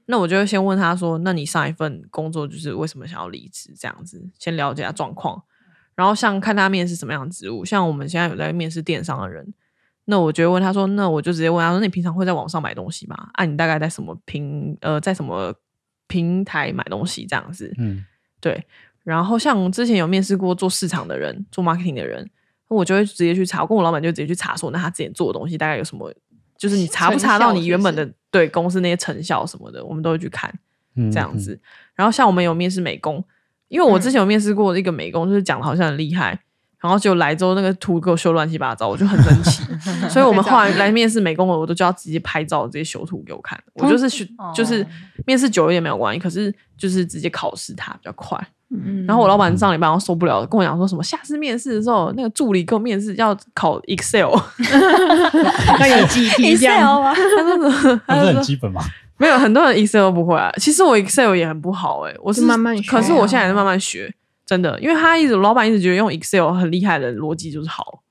[0.06, 5.42] 那我就会先问他说，那你上一份工作就是为什么想要离职这样子，先了解下状况，
[5.94, 9.52] 然后像看他面试什么样的职务，像我们现在有在面试电商的人。
[10.06, 13.16] 那我就会问他说，那我就直接问他说，那你平常会在网上买东西吗？
[13.32, 15.54] 啊，你大概在什么平呃，在什么
[16.08, 17.72] 平台买东西这样子？
[17.78, 18.04] 嗯，
[18.38, 18.62] 对。
[19.02, 22.28] 然后像之前有面试过做市场的人，做 marketing 的人，
[22.68, 26.12] 我就会直接去查，我跟我老板就直接去查说，那他之前做的东西大概有什么，
[26.58, 30.52] 就是你查不查到你原本的对公司那些成效什么的，我们都会去看
[30.96, 31.58] 嗯这样子。
[31.94, 33.24] 然后像我们有面试美工，
[33.68, 36.38] 因为我之前有面试过一个美工，就是讲的好像很厉害。
[36.80, 39.62] 然后就来之后，那个图给我修乱七八糟，我就很生气。
[40.10, 43.58] 所以我们后来来面试美工的，我都叫他直接拍照，直接修图给我看。
[43.72, 44.86] 我就是学，就是哦
[45.26, 48.38] 面试久一点没有关系，可是就是直接考试他比较快。
[48.76, 54.28] 嗯然后我老板上礼拜好像受不了，跟我讲说什么下次面试的时候，那个助理跟我面试要考 Excel，
[55.80, 57.02] 要有几题这 Excel 样。
[57.02, 58.00] 啊， 他说什么？
[58.08, 58.82] 那不是很基本吗？
[59.16, 60.50] 没有很多人 Excel 都不会啊。
[60.58, 64.12] 其实我 Excel 也很不好哎、我是慢慢学可是我啊现在也是慢慢学，
[64.46, 68.02] 真的，因为他一直老板一直觉得用 Excel 很厉害的逻辑就是好，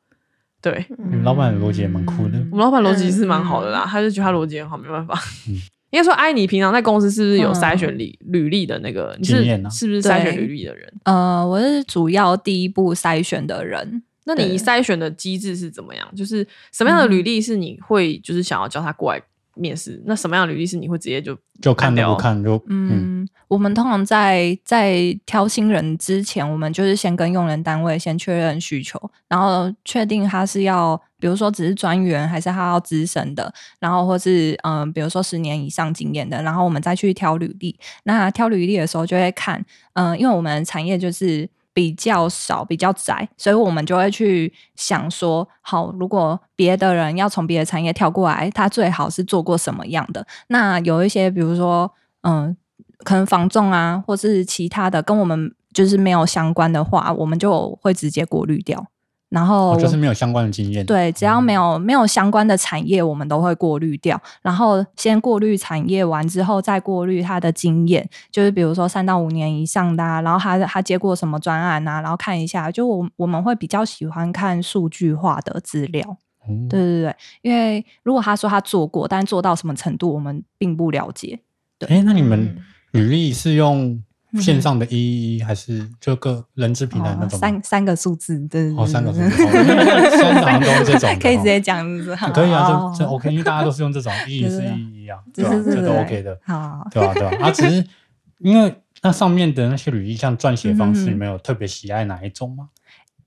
[0.62, 2.38] 对嗯你们老板的逻辑也蛮酷的。
[2.52, 5.20] 我们老板逻辑是蛮好的啦，他就觉得他逻辑很好，没办法。
[5.48, 5.60] 嗯
[5.94, 9.16] 应该说，哎，你平常在公司是不是有筛选履履历的那个？
[9.20, 10.92] 你是经验啊是不是筛选履历的人？
[11.04, 14.02] 呃，我是主要第一步筛选的人。
[14.24, 16.16] 那你筛选的机制是怎么样？
[16.16, 19.22] 就是什么样的履历是你会就是想要叫他过来
[19.56, 20.02] 面试？
[20.06, 37.80] 那什么样的履历是你会直接就就看都掉不看就嗯嗯，我们通常在在挑新人之前，我们就是先跟用人单位先确认需求，然后确定他是要，比如说只是专员，还是他要资深的，然后或是嗯、呃比如说十年以上经验的，然后我们再去挑履历。
[38.04, 39.64] 那挑履历的时候就会看，
[39.94, 41.50] 嗯、因为我们产业就是。
[41.74, 50.26] 比较少，比较窄，所以我们就会去想说，好，如果别的人要从别的产业跳过来，他最好是做过什么样的？
[50.48, 52.56] 那有一些，比如说，嗯，
[53.00, 58.86] 可能防重啊，或是其他的跟我们就是没有相关的话，我们就会直接过滤掉。
[59.34, 60.86] 然后哦就是我没有相关的经验。
[60.86, 64.22] 对，只要嗯没有没有相关的产业，我们都会过滤掉。
[64.44, 72.70] 然后先过滤产业完之后，再过滤他的经验，就是比如说三到五年以上的、啊，然后他他接过什么专案啊，然后看一下。
[72.70, 76.06] 就我我们会比较喜欢看数据化的资料。
[76.46, 81.40] 哦对对对，因为如果他说他做过，但做到什么程度，我们并不了解。
[81.88, 82.58] 哎，那你们嗯
[82.92, 84.00] 履历是用
[84.42, 87.40] 线上的一一一还是就个人资平台那哦种吗？
[87.40, 92.32] 三三个数字，对对哦，三个对数字，哦因为现在好像都是这种 可以直接讲，是不是？
[92.32, 95.52] 可以啊，哦这这 OK，因为大家都是用这种 一一是一一啊，对吧？
[95.64, 97.14] 这都 OK 的，好，对吧？
[97.14, 97.48] 对吧？
[97.48, 97.86] 啊，只是
[98.40, 102.70] 因为那上面的那些履历，像撰写方式，你们有特别喜爱哪一种吗？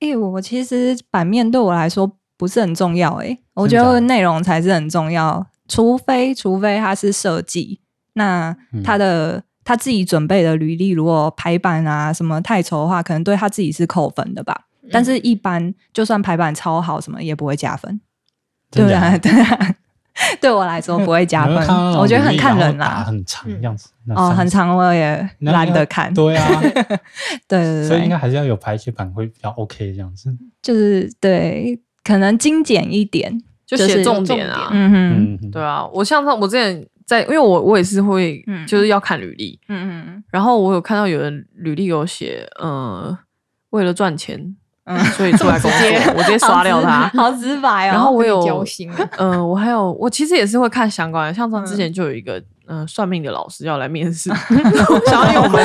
[0.00, 7.80] 诶、我其实版面对我来说不是很重要、哎，我觉得内容才是很重要，除非除非它是设计，
[8.12, 14.66] 那嗯他的、他自己准备的履历，如果排版啊什么太丑的话，可能对他自己是扣分的吧。
[14.92, 18.00] 但是，一般就算排版超好，什么也不会加分。
[18.70, 19.74] 对啊， 对啊，
[20.40, 21.56] 对我来说不会加分
[21.98, 23.02] 我觉得很看人啦。
[23.04, 23.88] 很长样子。
[24.04, 26.14] 那哦，三很长我也懒得看。
[26.14, 26.82] 对啊， 对
[27.48, 30.32] 对对所以应该还是要有排写版会比较 OK 这样子。
[30.62, 34.68] 就是对，可能精简一点，就就是写重点啊。
[34.70, 43.16] 嗯哼，嗯，嗯对啊，我像上我之前在，因为我我也是会，嗯就是要看履历，嗯嗯然后我有看到有人履历有写，呃，
[43.70, 45.78] 为了赚钱，嗯，所以出来工作，
[46.16, 47.08] 我直接刷掉它。
[47.14, 47.92] 好直白哦。
[47.92, 48.64] 然后我有
[49.18, 54.30] 嗯、我还有，我其实也是会看相关的，像上嗯之前就有一个，嗯、算命的老师要来面试，
[55.06, 55.64] 想要因为我们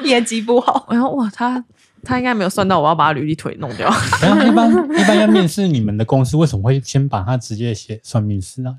[0.00, 1.62] 是， 业绩不好，然后哇，他
[2.04, 3.88] 他应该没有算到我要把他履历腿弄掉，
[4.22, 8.76] 然后一般一般要面试你们的公司，为什么会先把他直接写算面试呢？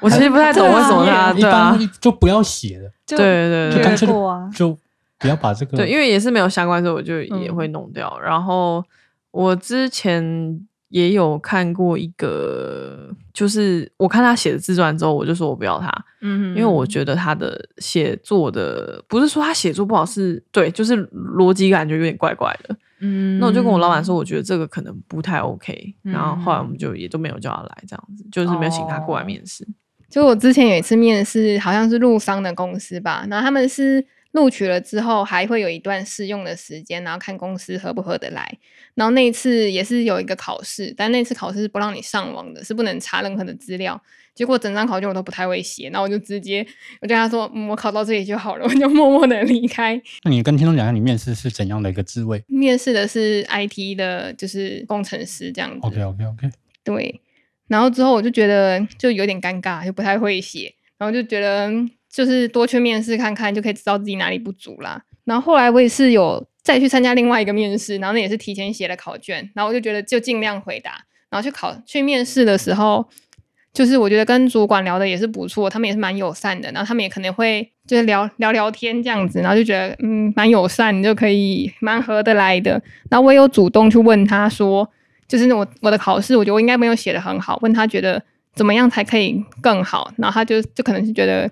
[0.00, 4.08] 我其实不太懂为什么他，一对啊般，就不要写了，就对对对就干脆。
[4.54, 4.76] 就
[5.16, 8.18] 不要把这个对，因为也是没有相关，所以我就也嗯会弄掉。
[8.20, 8.84] 然后
[9.30, 10.60] 我之前
[10.94, 22.76] 也有看过一个，就是我看他写的自传之后，我就说我不要他，嗯因为我觉得他的写作的不是说他写作不好，是对，就是逻辑感觉有点怪怪的。
[23.00, 25.96] 嗯那我就跟我老板说，我觉得这个可能不太 OK。
[26.04, 29.66] 嗯然后后来我们就也都没有叫他来，这样子就是没有请他过来哦面试。
[30.08, 38.58] 就我之前有一次面试，好像是陆商的公司吧，然后他们是录取了之后，还会有一段试用的时间，然后看公司合不合得来。
[38.94, 44.00] 然后那一次也是有一个考试，但那次考试是不让你上网的，是不能查任何的资料。
[44.34, 46.66] 结果整张考卷我都不太会写，然后我就直接
[47.00, 50.00] 我就跟他说，嗯，我考到这里就好了，我就默默的离开。
[50.24, 55.78] 那你跟听众讲一下，你面试是怎样的一个滋味面试的是 IT 的，就是工程师这样子。
[55.86, 56.50] ？OK OK OK，
[56.82, 57.20] 对，
[57.68, 65.04] 然后之后我就觉得就有点尴尬，就不太会写，然后就觉得嗯就是多去面试看看，就可以知道自己哪里不足啦。
[65.24, 70.92] 然后后来我也是有再去参加另外一个面试，然后那也是提前写了考卷，然后我就觉得就尽量回答，
[71.28, 73.06] 然后去考去面试的时候，
[73.72, 82.82] 就是我觉得跟主管聊的也是不错，他们也是蛮友善的，然后他们也可能会就是聊聊聊天这样子，然后就觉得嗯蛮友善，你就可以蛮合得来的。
[83.10, 84.88] 然后我也有主动去问他说，
[85.28, 88.22] 就是我我的考试，我觉得我应该没有写的很好，问他觉得
[88.54, 91.50] 怎么样才可以更好，然后他就就可能是觉得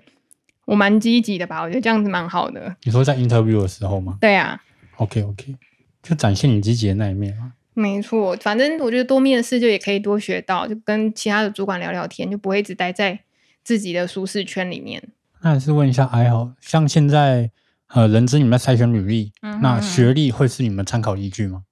[0.65, 2.75] 我蛮积极的吧，我觉得这样子蛮好的。
[2.83, 4.59] 你说在 interview 的时候吗对啊，
[4.97, 5.55] ？OK OK，
[6.01, 7.53] 就展现你积极的那一面啊。
[7.73, 13.19] 没错，反正我觉得多面试就也可以多学到，就跟其他的主管聊聊天，就不会一直待在
[13.63, 15.01] 自己的舒适圈里面。
[15.41, 17.49] 那还是问一下，还好像现在
[17.87, 21.63] 呃，人资你们在筛选履历，嗯那学历会是你们参考依据吗？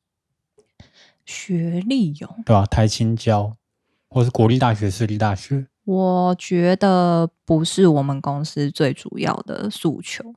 [1.25, 3.55] 学历有，对吧、台青交
[4.09, 10.33] 或是国立大学、私立大学，我觉得不是我们公司最主要的诉求。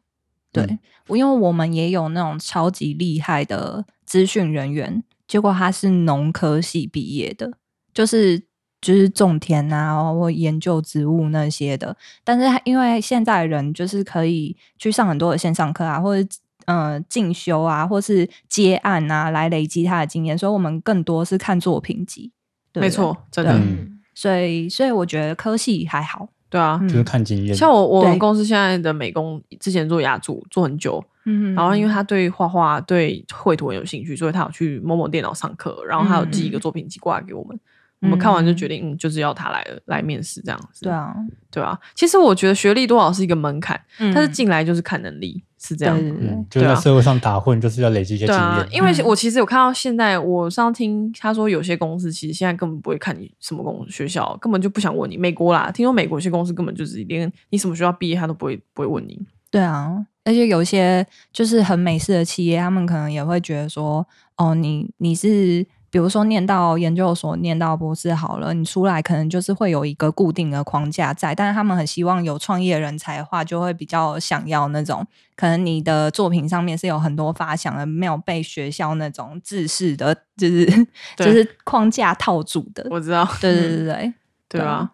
[0.54, 0.78] 对，嗯
[1.18, 7.52] 因为我们也有那种超级厉害的资讯人员，结果他是农科系毕业的，
[7.92, 8.38] 就是
[8.80, 11.94] 就是种田啊或研究植物那些的。
[12.22, 16.26] 但是他因为现在人就是可以去上很多的线上课啊，或者
[16.66, 22.32] 呃进修啊，或是接案啊，来累积他的经验，所以我们更多是看作品集。
[22.72, 26.28] 对对没错，真的，嗯所以所以我觉得科系还好。
[26.54, 26.78] 对啊。
[26.80, 27.52] 嗯就是看经验。
[27.52, 37.58] 像我我们公司现在的美工之前做牙组做很久，嗯然后因为他对画画、对绘图很有兴趣，所以他有去某某电脑上课，然后他有寄一个作品集过来给我们。
[38.04, 40.82] 我们看完就决定，嗯，就是要他来了来面试这样子。
[40.82, 41.14] 对，啊，
[41.50, 41.78] 对啊。
[41.94, 45.98] 其实我觉得学历多少是一个门槛，但是嗯进来就是看能力，是这样。
[45.98, 48.76] 对对对嗯，就在社会上打混，就是要累积一些经对啊验，。
[48.76, 55.16] 因为嗯我其实有看到现在，我上次听他说，有些公司其实现在根本不会看你什么公学校，根本就不想问你。
[55.16, 59.18] 美国啦，听说美国有些公司根本就是连你什么学校毕业，他都不会不会问你。
[59.50, 64.04] 对啊，而且有一些就是很美式的企业，他们可能也会觉得说，
[64.36, 65.64] 哦，你你是
[65.94, 80.66] 比如说念到研究所、念到博士好了，你出来可能就是会有一个固定的框架在，但是他们很希望有创业人才的话，就会比较想要那种可能你的作品上面是有很多发想的，没有被学校那种制式的，就是
[81.16, 82.84] 就是框架套住的。
[82.90, 84.14] 我知道，对对对对，
[84.48, 84.90] 对 啊啊。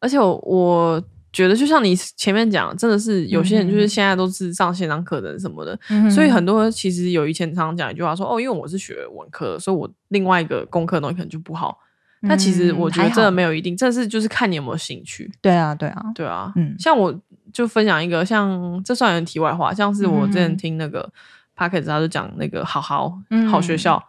[0.00, 1.00] 而且我我
[1.32, 11.78] 觉得，就像你前面讲，真的是有些人就是嗯现在都是上线上课程什么的，嗯所以很多其实有以前常常讲一句话说，哦，因为我是学文科，所以我另外一个功课的东西可能就不好。
[12.28, 15.30] 但其实嗯我觉得真的没有一定，这是就是看你有没有兴趣。
[15.40, 16.74] 对啊对啊，对啊，嗯。
[16.78, 17.18] 像我
[17.50, 21.00] 就分享一个，像这算有点题外话，像是我之前嗯听那个
[21.54, 24.02] p a c k e t 他就讲那个好好、嗯好学校，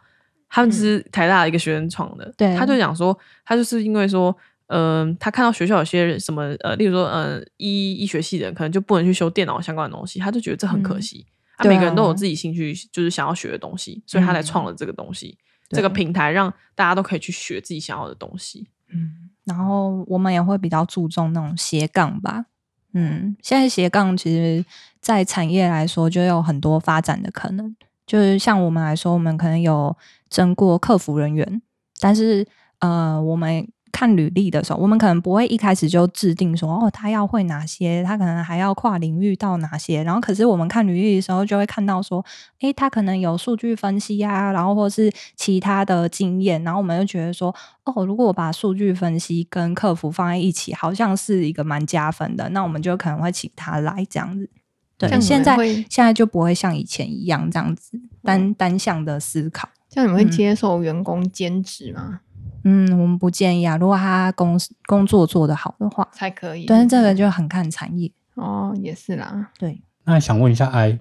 [0.50, 2.54] 他们是台大的一个学生创的，对。
[2.58, 4.36] 他就讲说，他就是因为说，
[4.74, 11.26] 嗯、他看到学校有些人什么呃，例如说，呃，医医学系的人可能就不能去修电脑相关的东西，他就觉得这很可嗯惜。
[11.58, 15.38] 啊，每个人都有啊自己兴趣，就是想要学的东西，所以他才嗯创了这个东西，
[15.70, 18.68] 这个平台让大家都可以去学自己想要的东西。
[18.94, 22.46] 嗯，然后我们也会比较注重那种斜杠吧。
[22.94, 24.66] 嗯，现在斜杠其实，
[25.00, 27.76] 在产业来说就有很多发展的可能。
[28.08, 29.96] 就是像我们来说，我们可能有
[30.30, 31.62] 争过客服人员，
[32.00, 32.46] 但是
[32.80, 40.04] 呃，我们看履历的时候，我们可能不会一开始就制定说哦，他要会哪些，他可能还要跨领域到哪些。
[40.04, 42.24] 然后，可是我们看履历的时候，就会看到说，
[42.62, 46.64] 诶，他可能有数据分析啊，然后或是其他的经验。
[46.64, 52.50] 然后我们就觉得说，哦，如果我把数据分析跟客服放在一起，好像是一个蛮加分的。
[52.50, 54.50] 那我们就可能会请他来这样子。
[54.98, 55.58] 对，现在
[55.90, 59.68] 现在就不会像以前一样这样子单单向的思考。
[59.90, 62.04] 这样你们会接受员工兼职吗？
[62.08, 62.20] 嗯，
[62.64, 63.78] 我们不建议啊。
[63.78, 66.66] 如果他工工作做得好的话，才可以。
[66.66, 69.50] 但是这个就很看产业哦，也是啦。
[69.58, 71.00] 对，那想问一下，I，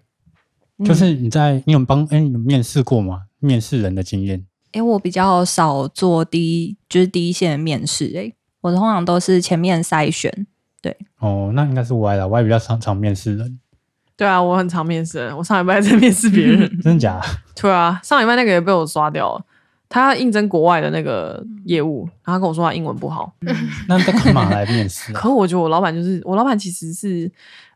[0.85, 3.23] 就是你在你有帮哎你面试过吗？
[3.39, 4.47] 面试人的经验？
[4.73, 10.47] 哎，我比较少做第一就是第一线面试，哎，我通常都是前面筛选。
[10.83, 13.59] 对，哦，那应该是我了，我也比较常常面试人。
[14.17, 17.21] 对啊，我很常面试人，我上礼拜在面试别人， 真的假？
[17.55, 19.45] 对啊，上礼拜那个也被我刷掉了。
[19.91, 23.31] 他要应征国外的那个业务，然后跟我说他英文不好。
[23.89, 25.13] 那他干嘛来面试？
[25.13, 27.31] 可我觉得我老板就是我老板，其实是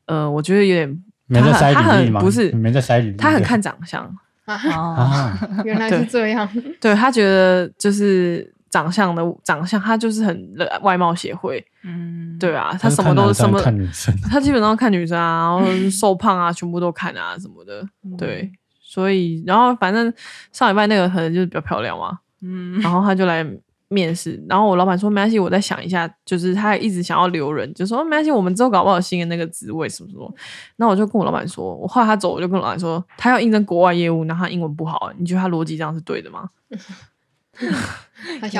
[0.07, 2.21] 呃，我觉得有点没在筛履历吗？
[2.21, 4.09] 不是没在筛履历，他很看长相
[4.45, 5.37] 啊。
[5.65, 6.49] 原来是这样。
[6.81, 11.65] 对 他觉得就是长相的长相，他就是很外貌协会。
[11.83, 17.85] 嗯，对啊，他什么都什么看女生，他基本上看女生啊，然后瘦胖啊，全部都看啊什么的。
[18.17, 18.51] 对，
[18.95, 20.12] 所以然后反正
[20.53, 23.45] 上礼拜那个可能就是比较漂亮嘛，嗯，然后他就来
[23.88, 30.32] 面试，然后我老板说没关系，我再想一下，就是他一直想要留人，就说没关系，我们之后搞不好新的那个职位什么什么。
[30.76, 36.49] 那我就跟我老板说，我后来他走，我就跟老板说，他要应征国外业务，然后他英文不好，你觉得他逻辑这样是对的吗？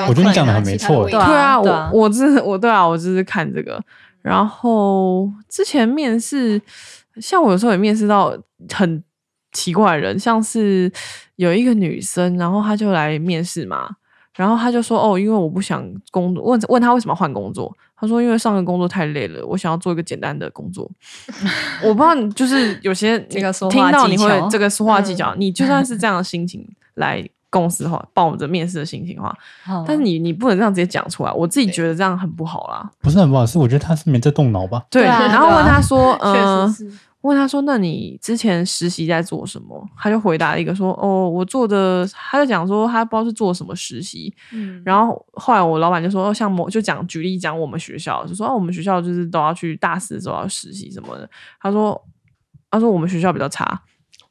[0.07, 3.81] 我觉得你讲的很没错，对啊，我我是我对啊，我就是看这个。
[4.21, 6.59] 然后之前面试，
[7.21, 8.35] 像我有时候也面试到
[8.73, 9.03] 很
[9.55, 10.91] 奇怪的人，像是
[11.37, 13.89] 有一个女生，然后她就来面试嘛，
[14.35, 20.89] 然后她就说：“哦，因为我不想工作，问问她为什么换工作，她说因为上个工作太累了，我想要做一个简单的工作。
[21.81, 27.27] ”我不知道，就是有些这个听到你会这个说话技巧，你就算是这样的心情来。
[27.51, 29.33] 公司话抱着面试的心情话，
[29.87, 32.91] 但是你你不能这样直接讲出来，我自己觉得这样很不好啦。
[32.99, 34.83] 不是很不好，是我觉得他是没在动脑吧？
[34.89, 36.67] 对，然后问他说， 呃，
[37.25, 39.83] 问他说，那你之前实习在做什么？
[39.97, 44.33] 他就回答一个说，哦，我做的，他就讲说他不知道是做什么实习。
[44.53, 51.29] 嗯，然后后来我老板就说，像某就讲举例讲我们学校，就说我们学校就是都要去大四的时候要实习什么的。
[51.59, 51.99] 他说，
[52.69, 53.81] 他说我们学校比较差。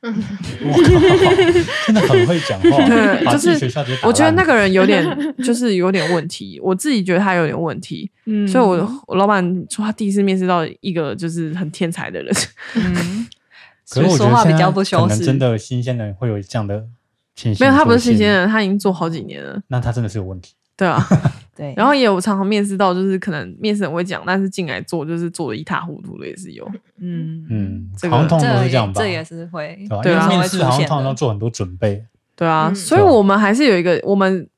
[1.86, 2.68] 真的很会讲话。
[2.86, 3.70] 对，就是
[4.02, 5.04] 我觉得那个人有点，
[5.42, 6.60] 就是有点问题。
[6.62, 8.10] 我自己觉得他有点问题。
[8.26, 12.34] 嗯，所以我我老板说他第一次面试到一个就是很天才的人。
[12.74, 13.26] 嗯，
[13.88, 14.30] 可是我觉得
[14.72, 16.84] 可能真的新鲜人会有这样的
[17.34, 17.64] 情绪。
[17.64, 19.60] 没有，他不是新鲜人，他已经做好几年了。
[19.68, 20.52] 那他真的是有问题。
[20.76, 21.00] 对啊，
[21.54, 26.68] 对，然后也有常常面试到，就是可能面试很会讲，但是进来做就是做的一塌糊涂的也是有。
[26.98, 29.00] 嗯嗯，这个都是这样吧？
[29.00, 32.04] 这也是会对啊，面试好像通常要做很多准备。
[32.34, 34.48] 对啊，所以我们还是有一个，我们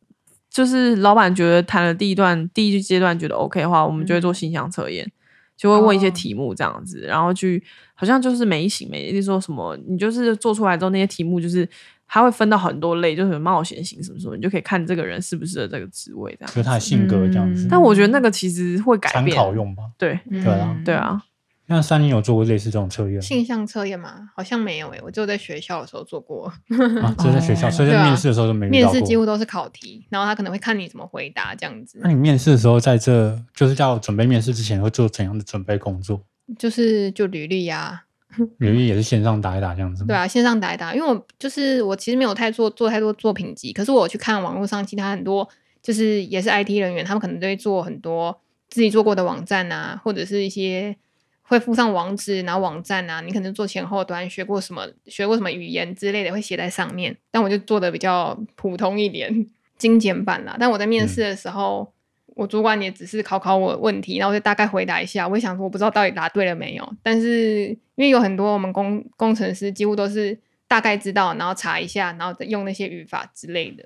[0.49, 5.07] 就是老板觉得谈了第一段第一阶段觉得 OK 的话，我们就会做形象测验，
[5.55, 7.63] 就会问一些题目这样子，然后去
[7.95, 11.69] 好像就是每一型每一说什么，你就是做出来之后那些题目就是。
[12.09, 16.55] 他会分到很多类，就是冒险型什么什么，你就可以看这个人适不适合这个职位这样。
[16.55, 17.67] 就他的性格这样子。
[17.71, 19.37] 但我觉得那个其实会改变。
[19.37, 19.83] 参考用吧。
[19.99, 21.23] 对对啊对啊。
[21.69, 23.21] 那三年有做过类似这种测验？
[23.21, 24.31] 性向测验吗？
[24.37, 26.47] 好像没有诶，我只有在学校的时候做过。
[27.03, 31.99] 啊，只有在学校，所以在面试的时候都没面试几乎都是考题，然后他可能会看你怎么回答这样子。
[32.01, 36.23] 那你面试的时候，在这就是叫准备面试之前会做怎样的准备工作？
[36.57, 38.05] 就是就履历呀。
[38.59, 40.05] 履历也是线上打一打这样子。
[40.05, 45.49] 对啊，线上打一打，因为我就是我其实没有太做做太多作品集，可是我去看网络上其他很多
[45.83, 50.97] 就是也是 IT 人员，他们可能都会做很多自己做过的网站啊，或者是一些
[51.43, 59.47] 会附上网址，然后网站啊，你可能做前后端学过什么学过什么语言之类的会写在上面，但我就做的比较普通一点，
[59.79, 60.57] 精简版啦。
[60.59, 61.93] 但我在面试的时候。
[62.37, 65.27] 我主管也只是考考我问题，然后就大概回答一下。
[65.27, 66.87] 我想说，我不知道到底答对了没有。
[67.03, 73.85] 但是因为有很多我们工工程师几乎都是大概知道，然后查一下，然后用那些语法之类的，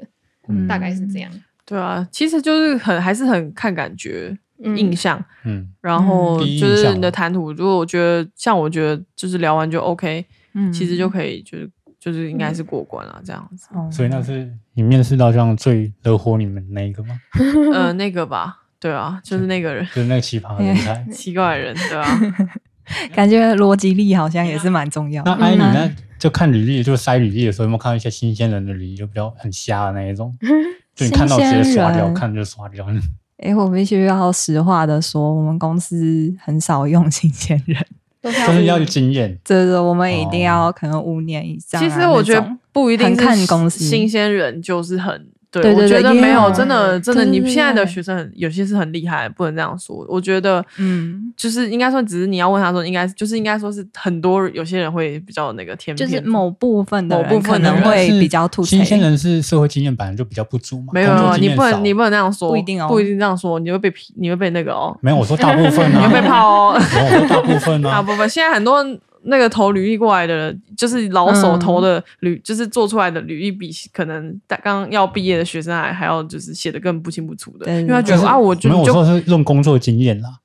[0.66, 1.30] 大概是这样。
[1.64, 5.24] 对啊，其实就是很还是很看感觉、印象。
[5.44, 11.70] 嗯，然后就是你的谈吐，如果我觉得像我觉得就是聊完就 OK，嗯，其实就可以就是。
[12.00, 17.20] 就是应该是过关了这样子，所以那是你面试到这样最惹火你们那一个吗？
[17.74, 22.20] 呃，那个吧，对啊，就是那个人，就是那个奇葩人才， 奇怪人，对啊，
[23.14, 25.22] 感觉逻辑力好像也是蛮重要。
[25.24, 30.34] 那艾你那就看履历，就筛履历的时候，有没有看到一些新鲜人的履历，就比较很瞎的那一种？
[30.94, 32.86] 就你看到直接刷掉，看就刷掉。
[33.38, 37.82] 哎，我必须要实话的说，我们公司很少用新鲜人，
[38.20, 39.38] 都就是要有经验。
[39.44, 50.06] 这个我们一定要可能五年以上啊、其实我觉得不一定看公司新鲜人就是很对，对对我觉得没有，真的真的，你现在的学生很有些是很厉害，不能这样说。
[50.08, 59.00] 我觉得，嗯，就是应该说，只是你要问他说，应该就是应该说是很多有些人会比较那个天就是某部分的某人可部分的人能会比较突新鲜。
[59.00, 66.80] 人是社会经验本来就比较不足嘛，没有你不能你不能那样说，不一定哦不一定这样说，你会被批，你会被那个哦，没有，我说大部分啊， 你会被泡哦。
[67.28, 68.84] 大部分啊 大部分，现在很多
[69.24, 80.38] 那个投履历过来的人，就是老手嗯投的履，就是做出来的履历比可能刚刚要毕业的学生还还要就是写的更不清不楚的，因为他觉得啊，我就没有，我就说是用工作经验啦，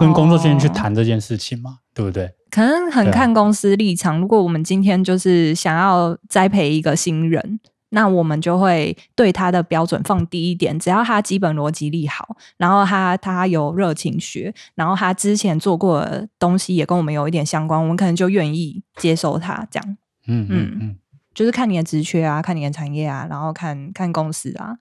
[0.00, 2.30] 用工作经验去哦谈这件事情嘛，对不对？
[2.50, 4.20] 可能很看公司立场。
[4.20, 7.60] 如果我们今天就是想要栽培一个新人，
[7.90, 19.96] 那我们就会对他的标准放低一点，只要他基本逻辑力好，然后他他有热情学，然后他之前做过的东西也跟我们有一点相关，我们可能就愿意接受他这样。
[20.26, 20.96] 嗯嗯嗯嗯，
[21.34, 24.78] 就是看你的职缺啊，看你的产业啊，然后看看公司啊。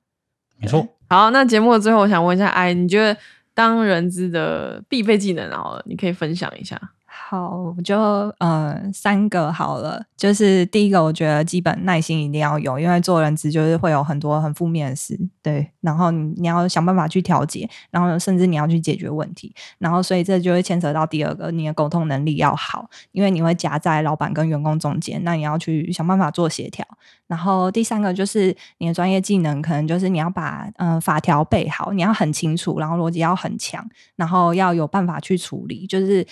[0.57, 0.87] 没错。
[1.07, 1.31] 好。
[1.31, 3.19] 那节目的最后，我想问一下，哎，你觉得
[3.53, 6.79] 当人资的必备技能好了，你可以分享一下。
[7.27, 7.99] 好，我就
[8.39, 10.03] 呃三个好了。
[10.17, 15.69] 就是第一个，我觉得基本耐心一定要有，因为做人资就是会有很多很负面的事，对。
[15.81, 26.85] 然后你你要想办法去调节，然后甚至你要去解决问题，然后所以这就会牵扯到第二个，你的沟通能力要好，因为你会夹在老板跟员工中间，那你要去想办法做协调。
[27.27, 36.25] 然后第三个就是你的专业技能，可能就是你要把呃法条背好，你要很清楚，然后逻辑要很强，然后要有办法去处理，就是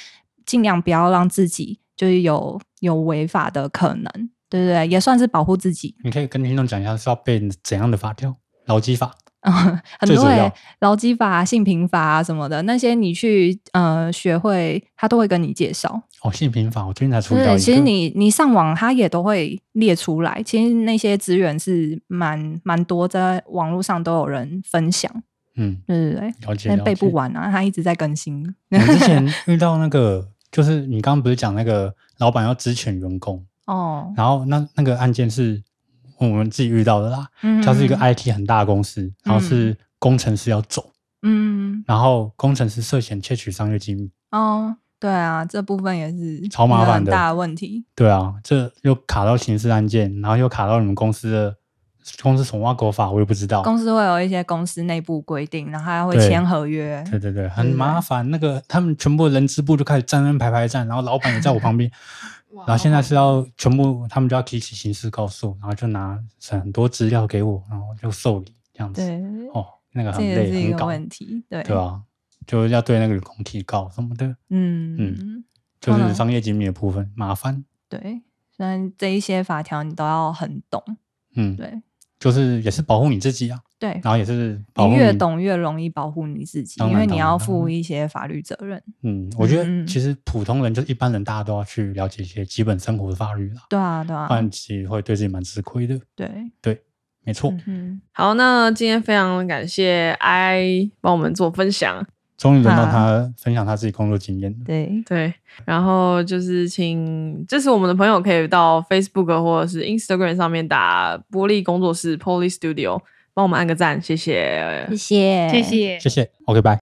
[0.48, 4.04] 尽量不要让自己就是有有违法的可能，
[4.50, 5.96] 对不对，也算是保护自己。
[6.04, 8.36] 你可以跟听众讲一下是要背怎样的法条？
[8.66, 9.14] 劳基法。
[9.42, 9.54] 嗯，
[10.00, 16.02] 很多欸最主要劳基法啊、性平法啊什么的，那些你去呃学会，他都会跟你介绍。
[16.24, 20.42] 哦，性平法，我最近才处理到对，其实你你上网，他也都会列出来。
[20.44, 25.10] 其实那些资源是蛮蛮多，在网络上都有人分享。
[25.56, 26.70] 嗯，对对对，了解。
[26.70, 28.44] 但背不完啊，他一直在更新。
[28.72, 30.28] 我之前遇到那个，
[30.58, 35.62] 就是你刚刚不是讲那个老板要支遣员工，哦，然后那那个案件是
[36.18, 37.28] 我们自己遇到的啦。
[37.44, 40.90] 嗯它是一个 IT 很大的公司，然后是工程师要走，
[41.22, 44.10] 嗯然后工程师涉嫌窃取商业机密。
[44.32, 47.86] 哦，对啊，这部分也是超麻烦的大的问题。
[47.94, 51.56] 对啊，这又卡到刑事案件，然后又卡到你们公司的
[52.22, 53.62] 公司什么挖狗法，我也不知道。
[53.64, 57.04] 公司会有一些公司内部规定，然后还会签合约。
[57.10, 58.30] 对对对，很麻烦。
[58.30, 61.92] 那个他们全部人资部就开始站那排排站，然后老板也在我旁边，
[62.66, 66.18] 然后现在是要全部他们就要提起刑事告诉，然后就拿
[66.50, 69.06] 很多资料给我，然后就受理这样子。
[69.06, 69.22] 对，
[69.54, 71.44] 哦，那个这很累，也是一个很搞，问题。
[71.50, 72.02] 对，对啊，
[72.46, 75.44] 就要对那个员工提告什么的，嗯嗯
[75.80, 77.64] 就是商业机密的部分麻烦。
[77.90, 78.22] 对，
[78.56, 80.84] 虽然这一些法条你都要很懂，
[81.36, 81.82] 嗯，对
[82.20, 84.94] 就是也是保护你自己啊，对，然后也是保你。
[84.94, 88.82] 护越懂越容易保护你自己，因为你要负一些法律责任。
[89.04, 94.28] 嗯，我觉嗯得其实普通人就是一般人，大家都要去了解一些基本生活的法律啦，对啊，对啊。
[94.28, 96.00] 不，然其实会对自己蛮吃亏的。
[96.16, 96.30] 对，
[96.62, 96.82] 对，
[97.24, 102.04] 没错，嗯好，那今天非常感谢 I 帮我们做分享，
[102.38, 104.58] 终于轮到啊他分享他自己工作经验了。
[104.66, 105.34] 对，对，
[105.66, 113.02] 然后就是请支持我们的朋友可以到 Facebook 或者是 Instagram 上面打玻璃工作室 Poly Studio，
[113.34, 116.00] 帮我们按个赞，谢谢谢谢，谢谢。
[116.00, 116.76] 谢谢，OK，拜。